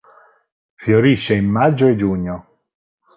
[0.77, 2.35] Fiorisce in maggio e giugno.